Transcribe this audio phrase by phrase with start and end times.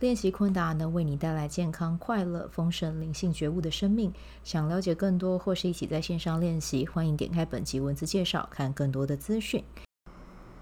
[0.00, 4.12] 练习昆达能为你带来健康、快乐、丰盛、灵性觉悟的生命。
[4.42, 9.62] 想了解更多或是一起在线上练习，欢迎点开本集文字介绍，看更多的资讯。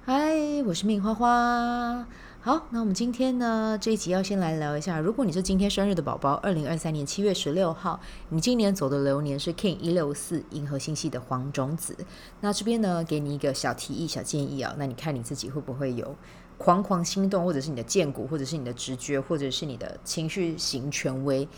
[0.05, 2.06] 嗨，我是命花花。
[2.41, 11.96] 好，那我们今天呢，这一集要先来聊一下，如果你是今天生日的宝宝，二零二三年七月十六号，你今年走的流年是 King 一六四银河星系的黄种子。
[12.41, 16.16] 那这边呢，给你一个小提议、小建议啊，那你看你自己会不会有？
[16.62, 21.48] 狂狂心动，或者是你的荐骨，或者是你的直觉，或者是你的情绪型权威，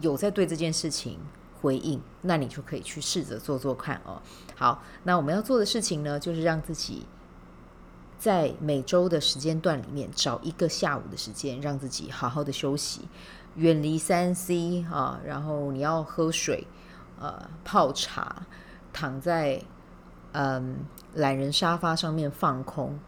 [0.00, 1.18] 有在对这件事情
[1.60, 4.22] 回应，那你就可以去试着做做看哦。
[4.56, 7.04] 好，那我们要做的事情呢，就是让自己
[8.18, 13.02] 在每周的时间段里面找一个下午的时间，让自己好好的休息，
[13.56, 16.66] 远离三 C 啊，然后你要喝水，
[17.18, 18.46] 呃，泡茶，
[18.90, 19.60] 躺在
[20.32, 20.78] 嗯
[21.12, 22.98] 懒人沙发上面放空。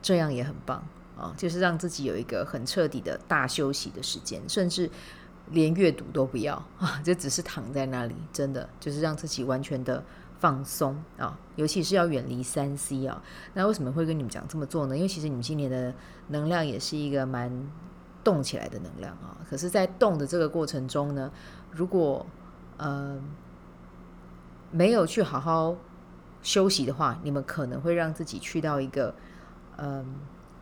[0.00, 0.82] 这样也很棒
[1.16, 4.88] 啊，就是让自己有一个很彻底的大休息的时间，甚至
[5.50, 10.04] 连阅读都不要啊，就只是躺在那里，真的就是让自己完全的
[10.38, 13.20] 放松啊，尤其是要远离三 C 啊。
[13.54, 14.96] 那为什么会跟你们讲这么做呢？
[14.96, 15.92] 因为其实你们今年的
[16.28, 17.50] 能量也是一个蛮
[18.22, 19.36] 动起来的能量啊。
[19.50, 21.32] 可是，在动的这个过程中呢，
[21.72, 22.24] 如果
[22.76, 23.20] 呃
[24.70, 25.74] 没有去好好
[26.42, 29.12] 休息的话，你们可能会让自己去到一个。
[29.78, 30.04] 嗯，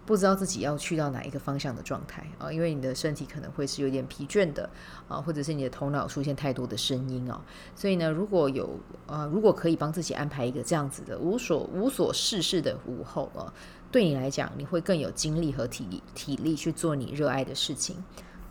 [0.05, 4.69] 不知道自己要去到哪一个方向的状态啊，因为你的身体可能会是有点疲倦的
[5.09, 7.41] 啊，或者是你的头脑出现太多的声音啊，
[7.75, 13.53] 所以呢，如果有啊，如果可以帮自己安排一个这样子的无所无所事事的午后啊，
[13.91, 17.97] 对你来讲，你会更有精力和体力体力去做你热爱的事情。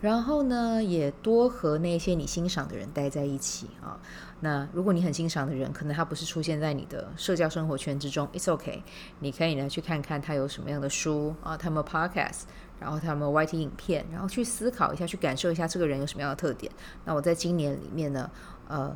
[0.05, 3.99] 然后呢，也多和那些你欣赏的人待在一起啊。
[4.39, 8.83] 那如果你很欣赏的人，可能他不是出现在你的社交生活圈之中，It's OK，。
[9.17, 12.41] 你可以呢去看看他有什么样的书啊，他们 Podcast，
[12.79, 16.71] 然后他们 YT 影片，然后去思考一下，去感受一下这个人有什么样的特点。
[17.03, 18.29] 那我在今年里面呢，
[18.67, 18.95] 呃，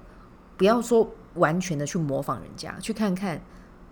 [0.57, 3.41] 不要说完全的去模仿人家，去看看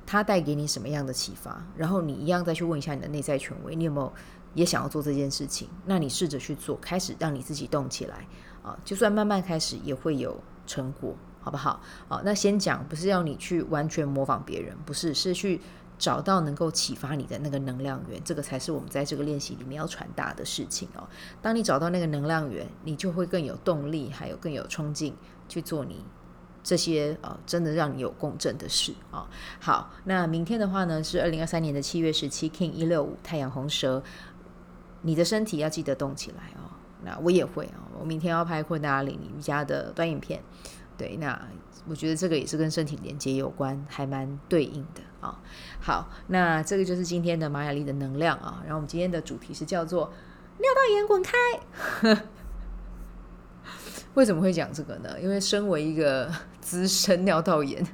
[0.07, 4.11] 他带给你什么样的启发，然后你一样再去问一下你的内在权威，你有没有？
[4.53, 8.25] 也想要做这件事情，那你试着去做，开始让你自己动起来
[8.63, 8.75] 啊！
[8.83, 11.79] 就算慢慢开始，也会有成果，好不好？
[12.07, 15.61] 啊，那先讲，不是要你去完全模仿别人，不是，是去
[15.99, 21.07] 找到能够启发你的那个能量源，这个才是我们在这个练习里面要传达的事情哦。
[21.39, 25.13] 当你找到那个能量源，你就会更有动力，还有更有冲劲
[25.47, 26.03] 去做你
[26.67, 29.25] 这些啊，真的让你有共振的事啊。
[29.57, 34.03] 好，那明天的话呢，是二零二三年的七月十七，King 一六五太阳红蛇。
[35.03, 36.75] 你的身体要记得动起来哦。
[37.05, 37.87] 那我也会哦。
[37.97, 40.43] 我明天要拍昆达里瑜伽的短影片，
[40.97, 41.41] 对，那
[41.87, 45.39] 我觉得这个也是跟身体连接有关，还蛮对应的啊、
[45.79, 48.59] 好，那这个就是今天的玛雅丽的能量啊。
[48.63, 50.11] 然后我们今天的主题是叫做
[50.59, 51.31] “尿道炎滚开”。
[54.15, 55.21] 为什么会讲这个呢？
[55.21, 56.27] 因为身为一个
[56.67, 57.87] 资深尿道炎。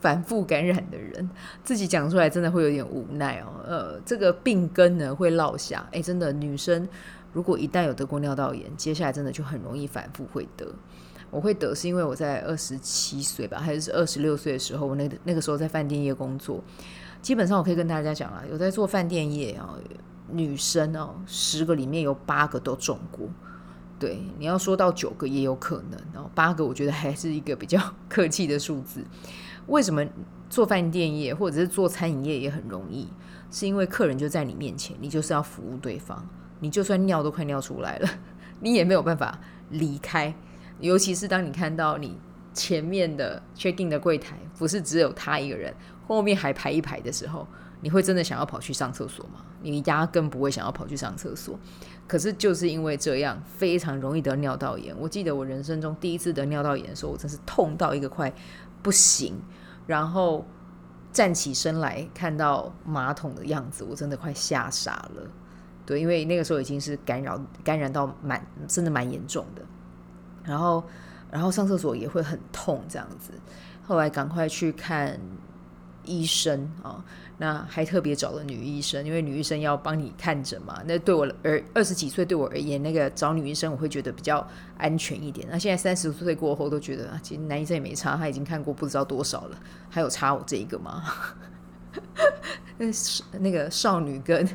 [0.00, 1.30] 反复感染的人，
[1.62, 3.62] 自己讲出来真的会有点无奈哦。
[3.64, 6.86] 呃，这个病根呢会落下，哎，真的，女生
[7.32, 10.66] 如果一旦有得过尿道炎，接下来真的就很容易反复会得。
[11.30, 16.60] 我会得是因为我在二十七岁吧，还是二十六岁的时候，我那个那个时候在饭店业工作，
[17.22, 19.78] 基本上我可以跟大家讲啊，有在做饭店业啊，
[20.32, 23.28] 女生哦，十个里面有八个都中过。
[24.02, 27.80] 对，你要说到九个也有可能，然后八个我觉得还是一个比较
[28.10, 29.00] 客气的数字。
[29.68, 30.04] 为什么
[30.50, 33.06] 做饭店业或者是做餐饮业也很容易？
[33.52, 36.20] 是因为客人就在你面前，你就是要服务对方，
[36.58, 38.08] 你就算尿都快尿出来了，
[38.58, 39.38] 你也没有办法
[39.70, 40.34] 离开。
[40.80, 42.18] 尤其是当你看到你
[42.52, 45.72] 前面的 check in 的柜台不是只有他一个人，
[46.08, 47.46] 后面还排一排的时候，
[47.82, 49.44] 你会真的想要跑去上厕所吗？
[49.60, 51.58] 你压根不会想要跑去上厕所。
[52.06, 54.94] 可是就是因为这样，非常容易得尿道炎。
[54.98, 58.32] 我记得我人生中第一次得尿道炎的时候，我真是痛到一个快
[58.82, 59.34] 不行。
[59.86, 60.44] 然后
[61.12, 65.28] 站起身来看到马桶的样子，我真的快吓傻了。
[65.84, 69.62] 对，因为那个时候已经是感染感染到蛮真的蛮严重的。
[70.44, 70.84] 然后
[71.30, 73.32] 然后上厕所也会很痛这样子。
[73.84, 75.18] 后来赶快去看
[76.04, 77.04] 医生啊，
[77.38, 80.82] 那还特别找了女医生，因为女医生要帮你看诊嘛。
[80.86, 84.46] 那对我而二十几岁对我而言，那个找女医生我会觉得比较
[84.78, 85.46] 安全一点。
[85.50, 89.58] 那现在三十岁过后都觉得，其实男医生也没差，他已经看过不知道多少了，
[89.88, 91.04] 还有差我这一个吗？
[92.78, 92.86] 那
[93.38, 94.48] 那个少女跟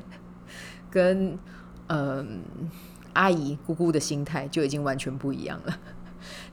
[0.89, 1.37] 跟
[1.89, 2.41] 嗯、
[3.13, 5.79] 阿姨姑姑的心态就已经完全不一样了。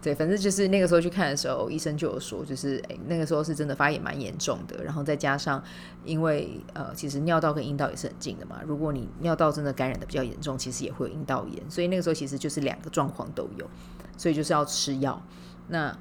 [0.03, 5.63] 对，反正就是那个时候去看的时候，医生就有说，就是诶，那个时候是真的发炎蛮严重的，然后再加上
[6.05, 13.69] 因为呃，其实尿道跟阴道也是很近的嘛，如果你尿道真的感染的比较严重，其实也会有阴道炎，所以那个时候其实就是两个状况都有，
[14.17, 15.23] 所以就是要吃药。
[15.69, 15.97] 那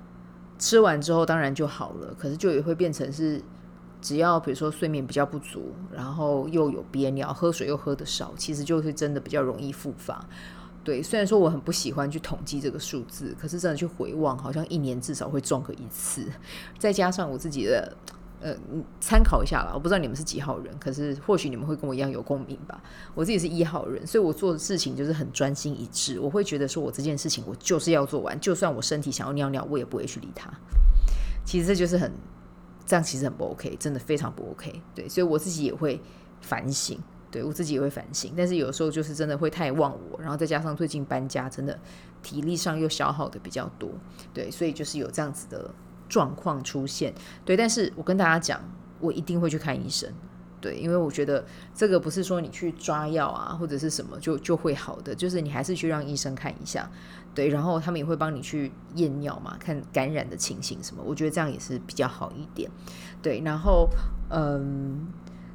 [0.60, 3.42] 吃完之后当然就好了，可是就也会变成是，
[4.02, 10.26] 只要比如说睡眠比较不足，然后又有憋尿，喝水又喝得少，其实就是真的比较容易复发。
[10.84, 16.26] 对，虽然说我很不喜欢去统计这个数字，可是真的去回望，好像一年至少会撞个一次。
[16.78, 17.96] 再加上我自己的，
[18.42, 18.54] 呃，
[19.00, 19.72] 参考一下啦。
[19.74, 22.84] 我不知道你们是几号人，可是或许你们会跟我一样有共鸣吧。
[23.16, 26.20] 我自己是一号人，所以我做的事情就是很专心一致。
[26.20, 30.52] 我会觉得说我这件事情我就是要做完，就算我身体想要尿尿，我也不会去理它。
[31.46, 32.12] 其实这就是很，
[32.86, 34.82] 这样其实很不 OK，真的非常不 OK。
[34.94, 36.02] 对，所以我自己也会
[36.42, 37.00] 反省。
[37.34, 41.80] 对，我自己也会反省，但是有时候就是真的会太忘我，然后再加上最近搬家，真的
[42.22, 43.90] 体力上又消耗的比较多，
[44.32, 45.74] 对，所以就是有这样子的
[46.08, 47.12] 状况出现。
[47.44, 48.62] 对，但是我跟大家讲，
[49.00, 50.08] 我一定会去看医生，
[50.62, 51.44] 对，因为我觉得
[51.74, 56.88] 这个不是说你去抓药啊或者是什么就就会好的，就是你还是去让医生看一下，
[57.34, 62.70] 对，然后他们也会帮你去验尿嘛，看感染的情形什么，我觉得这样也是比较好一点，
[63.24, 63.90] 对，然后
[64.30, 65.08] 嗯。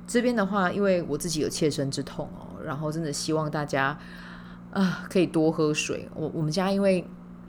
[0.09, 3.97] 这边的话，因为我自己有切身之痛哦，然后真的希望大家
[4.73, 6.09] 啊可以多喝水。
[6.15, 7.07] 我我们家因为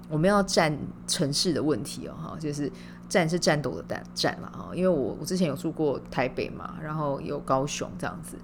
[0.09, 0.77] 我们要战
[1.07, 2.69] 城市的问题哦，哈，就是
[3.07, 4.75] 战是战斗的战战了哈。
[4.75, 8.35] 因为我我之前有住过台北嘛，然后有高雄这样子，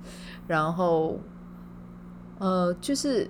[0.47, 1.19] 然后
[2.39, 3.29] 呃，就是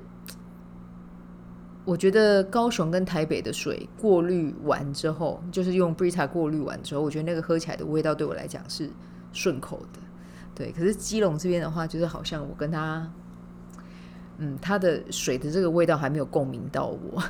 [1.83, 8.87] 我觉得高雄跟台北的水过滤完之后，就是用 Brita 过滤完之后，我觉得那个喝起来的味道对我来讲是
[9.33, 9.99] 顺口的。
[10.55, 13.11] 对，可是基隆这边的话，就是好像我跟他，
[14.37, 17.21] 嗯，他的水的这个味道还没有共鸣到我，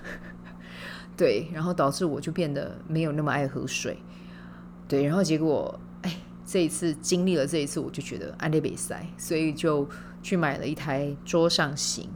[1.17, 3.97] 对，然后导致我就变得没有那么爱喝水，
[4.87, 9.89] 对，然后结果，哎，这一次经历了这一次，我就觉得安利比赛，所以就
[10.21, 12.07] 去买了一台桌上型，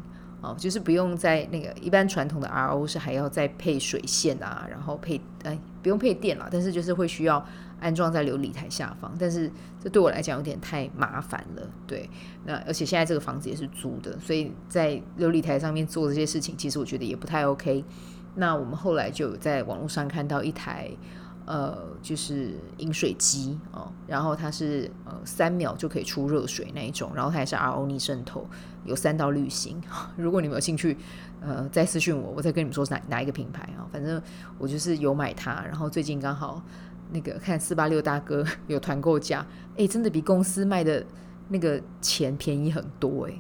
[0.41, 7.45] 哦，就是不用在那个一般传统的 RO 是还要再配水线啊，然后配哎不用配电了，但是就是会需要。
[7.81, 9.50] 安装在琉璃台下方，但是
[9.81, 11.65] 这对我来讲有点太麻烦了。
[11.88, 12.09] 对，
[12.44, 17.81] 那而且现在这个房子也是租的，所以在琉璃台上面做这些事情，其实我觉得也不太 OK。
[18.36, 20.91] 那我们后来就在网络上看到一台，
[21.50, 28.48] 呃，就是饮水机哦，然后它是呃三秒就可以出热水那一种，然后它也是 RO 逆渗透，
[28.86, 29.81] 有三道滤芯。
[30.16, 30.96] 如果你们有兴趣，
[31.42, 33.81] 呃，再私信我，我再跟你们说哪哪一个品牌啊？
[33.92, 34.22] 反正
[34.60, 36.62] 我就是有买它，然后最近刚好。
[37.12, 39.44] 那个看四八六大哥有团购价，
[39.75, 41.04] 哎，真的比公司卖的
[41.48, 43.34] 那个钱便宜很多哎，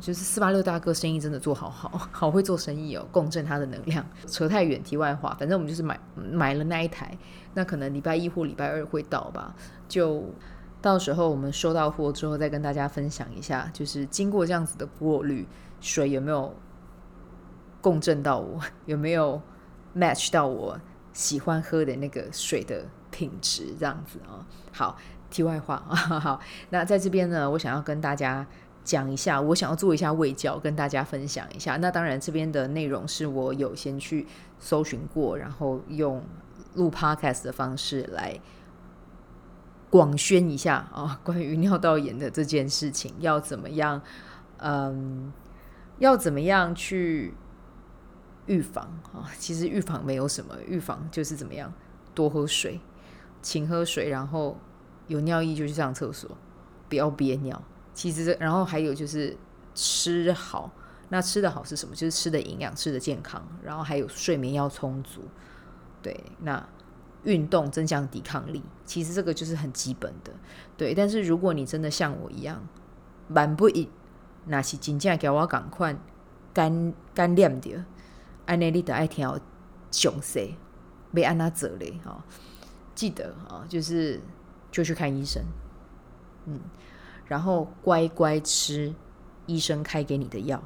[0.00, 4.04] 就是四八六大哥生意真的做好好，好会做生意哦，共振他的能量。
[4.26, 7.16] 扯太远，题外话，反正我们就是买买了那一台，
[7.54, 9.54] 那可能礼拜一或礼拜二会到吧，
[9.86, 10.24] 就
[10.80, 15.46] 到时候我们收到货之后再跟大家分享一下，就是经过这样子的过滤，
[15.80, 16.54] 水有没有
[17.80, 19.40] 共振到我，有没有
[19.94, 20.78] match 到我。
[21.12, 24.46] 喜欢喝的那个水的品质，这样子啊。
[24.72, 24.96] 好，
[25.28, 25.96] 题外话 啊。
[25.96, 28.46] 好，那在这边呢，我想要跟大家
[28.84, 31.76] 讲一下，我想要做一下卫教，跟大家分享一下。
[31.76, 34.26] 那当然，这边的内容是我有先去
[34.58, 36.22] 搜寻过，然后用
[36.74, 38.40] 录 podcast 的方式来
[39.90, 44.02] 广宣一下啊，关于尿道炎的这件事情，要怎么样？
[44.58, 45.32] 嗯，
[45.98, 47.34] 要怎么样去？
[48.46, 51.72] 预防啊，其实预防没有什么，预防就是怎么样，
[52.14, 52.80] 多喝水，
[53.42, 54.58] 勤喝水，然后
[55.06, 56.28] 有尿意就去上厕所，
[56.88, 57.62] 不要憋尿。
[58.00, 59.36] 其实，然后还有就是
[59.74, 60.72] 吃好，
[61.10, 61.94] 那吃的好是什么？
[61.94, 65.20] 就是吃的营养，吃的健康，然后还有睡眠要充足。
[66.00, 66.66] 对，那
[67.24, 70.32] 运动增强抵抗力，其实这个就是很基本的。
[70.78, 72.66] 对，但是如果你真的像我一样，
[73.28, 73.86] 蛮不一，
[74.46, 75.94] 那是真正给我赶快
[76.54, 77.84] 干干练的。
[78.46, 79.30] 安内利的爱听
[79.90, 80.56] 详细，
[81.12, 82.24] 被安娜走嘞哈，
[82.94, 84.18] 记得啊，就是
[84.72, 85.44] 就去看医生，
[86.46, 86.58] 嗯，
[87.30, 88.92] 然后乖乖吃
[89.46, 90.60] 医生开给你的药，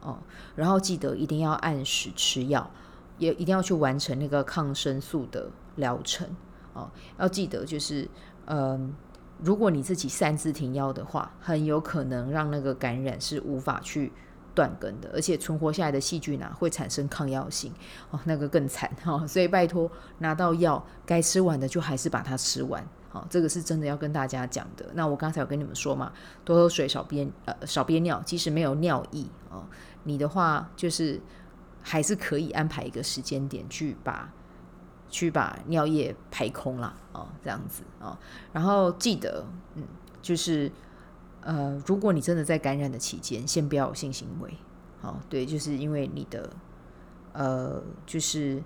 [0.00, 0.16] 哦，
[0.54, 2.70] 然后记得一定要按时吃药，
[3.18, 6.24] 也一定要去完成那个抗生素的疗程，
[6.72, 6.88] 哦，
[7.18, 8.08] 要记得就是，
[8.46, 8.94] 嗯、
[9.40, 14.12] 如果你自己擅自停药的话，很有可能让那个感染是无法去
[14.54, 17.74] 断根的，而且存活下来的细菌啊会产生抗药性，
[18.12, 18.88] 哦，那个更惨。
[19.02, 19.26] 哈、哦。
[19.26, 24.86] 所以拜托，拿到药该吃完的就还是把它吃完，好、哦，这个是真的要跟大家讲的。
[24.94, 26.10] 那我刚才有跟你们说嘛，
[26.44, 29.64] 多喝水，少憋呃少憋尿，即使没有尿意哦，
[30.04, 31.20] 你的话就是
[31.82, 34.32] 还是可以安排一个时间点去把。
[35.12, 38.16] 去把尿液排空了哦，这样子哦，
[38.52, 39.82] 然后记得，嗯，
[40.22, 40.70] 就是
[41.40, 44.54] 呃，如果你真的在感染的期间，先不要有性行为，
[45.02, 46.48] 哦，对，就是因为你的
[47.32, 48.62] 呃，就是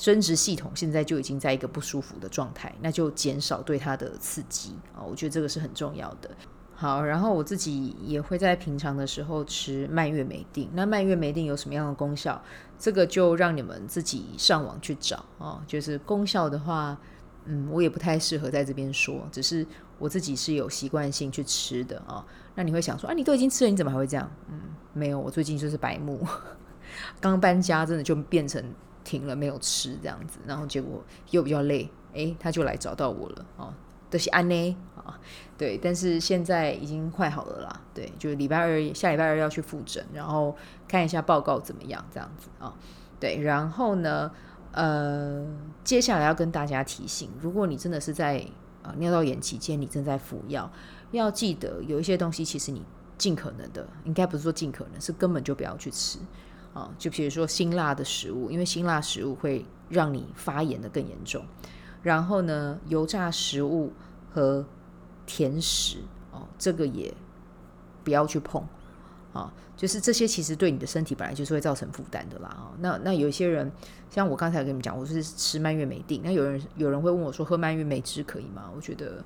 [0.00, 6.30] 生殖系统现在就已经在一个不舒服的状态，那就减少对它的刺激啊，我觉得这个是很重要的。
[6.74, 10.70] 好，然后我自己也会在平常的时候吃蔓越莓定。
[10.72, 12.42] 那蔓越莓定有什么样的功效？
[12.78, 15.60] 这个就让你们自己上网去找哦。
[15.66, 16.98] 就是功效的话，
[17.44, 19.28] 嗯，我也不太适合在这边说。
[19.30, 19.66] 只是
[19.98, 24.30] 我自己是有习惯性去吃的啊、那你会想说，啊，你都已经吃了，你怎么还会这样？
[24.48, 24.58] 嗯，
[24.94, 26.26] 没有，我最近就是白目，
[27.20, 28.64] 刚搬家，真的就变成
[29.04, 30.38] 停了没有吃这样子。
[30.46, 33.74] 然后结果又比较累，诶，他就来找到我了哦。
[34.10, 35.16] 都是安呢啊，
[35.56, 40.52] 对，但是现在已经快好了啦，对，就是礼拜二下礼拜二要去复诊，然后
[40.88, 42.74] 看一下报告怎么样，这样子啊，
[43.20, 44.28] 对，然后呢，
[44.72, 45.46] 呃，
[45.84, 48.44] 接下来要跟大家提醒，如果你真的是在
[48.82, 50.68] 啊尿道炎期间，你正在服药，
[51.12, 52.82] 要记得有一些东西，其实你
[53.16, 56.18] 尽可能的，应该不是说尽可能，是根本就不要去吃
[56.72, 61.44] 啊，就比如说辛辣的食物，因为辛辣食物会让你发炎的更严重。
[62.02, 63.92] 然后呢，油炸食物
[64.32, 64.64] 和
[65.26, 65.98] 甜食
[66.32, 67.12] 哦，这个也
[68.04, 68.64] 不要去碰
[69.32, 73.70] 啊、就是这些其实对你的身体本来就是会造成负担的啦啊、那那有些人，
[74.10, 76.20] 像我刚才跟你们讲，我是吃蔓越莓定。
[76.24, 78.70] 那有人有人会问我说，喝蔓越莓汁可以吗？
[78.74, 79.24] 我觉得。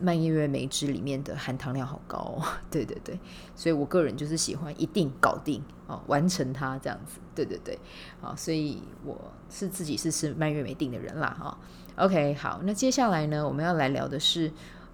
[0.00, 3.18] 蔓越莓汁里面的含糖量好高哦， 对对对，
[3.54, 7.78] 所以我个人就是喜欢一定搞定哦，完成它这样子，对对对，
[8.20, 9.16] 好，所以我
[9.50, 11.58] 是自己是吃蔓越莓定的人啦哈。
[11.96, 14.50] OK，好，那接下来呢，我们要来聊的是，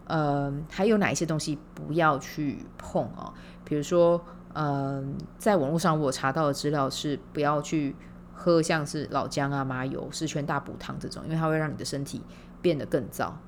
[0.06, 3.32] 呃，还有哪一些东西不要去碰哦？
[3.64, 4.20] 比如说，
[4.54, 5.04] 呃，
[5.38, 7.94] 在网络上我查到的资料是不要去
[8.34, 12.20] 喝像是老姜啊、麻油、十全大补汤这种，因为它会让你的身体
[12.60, 13.38] 变得更糟。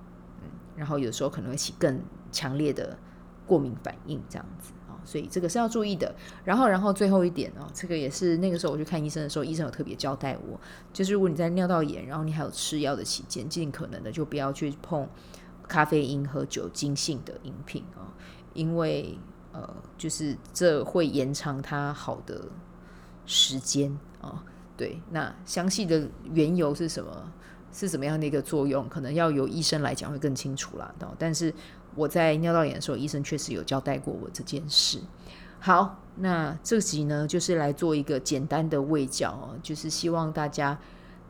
[0.78, 2.97] 然后有时候可能会起更强烈的
[3.44, 6.14] 过敏反应，这样子啊，所以这个是要注意的。
[6.44, 10.58] 然后，然后最后一点哦，这个也是那个时候我去看医生的时候，医生有特别交代我，
[10.92, 15.08] 就是如果你在尿道炎，然后你还有吃药的期间，尽可能的就不要去碰
[15.66, 18.14] 咖啡因和酒精性的饮品啊，
[18.54, 19.18] 因为
[19.52, 22.44] 呃，就是这会延长它好的
[23.26, 24.44] 时间啊。
[24.76, 27.32] 对，那详细的缘由是什么？
[27.78, 28.88] 是怎么样的一个作用？
[28.88, 30.92] 可能要由医生来讲会更清楚啦。
[31.16, 31.54] 但是
[31.94, 34.99] 我在尿道炎的时候，医生确实有交代过我这件事。
[35.61, 40.76] 好，那这集呢，就是来做一个简单的卫教哦，就是希望大家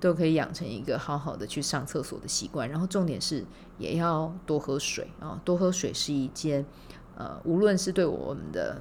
[0.00, 2.67] 都可以养成一个好好的去上厕所的习惯。
[2.69, 3.45] 然后重点是
[3.76, 6.64] 也要多喝水啊，多喝水是一件
[7.17, 8.81] 呃，无论是对我们的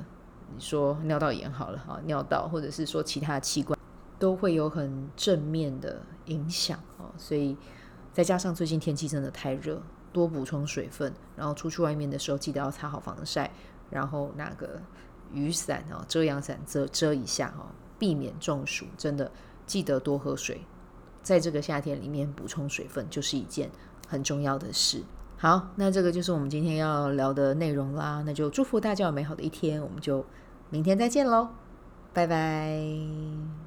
[0.55, 3.76] 你说尿道炎好了哈，尿道或者是说其他器官，
[4.19, 7.55] 都会有很正面的影响哦，所以
[8.13, 9.81] 再加上最近天气真的太热，
[10.11, 13.51] 多补充水分，然后出去外面的时候记得要擦好防晒，
[13.89, 14.81] 然后拿个
[15.31, 17.67] 雨伞哦，遮阳伞遮遮一下哦，
[17.99, 18.85] 避免中暑。
[18.97, 19.31] 真的
[19.65, 20.61] 记得多喝水，
[21.21, 23.69] 在这个夏天里面补充水分就是一件
[24.07, 25.03] 很重要的事。
[25.37, 30.25] 好，那这个就是我们今天要聊的内容啦，那就祝福大家有美好的一天，我们就
[30.71, 31.49] 明天再见喽，
[32.11, 33.66] 拜拜。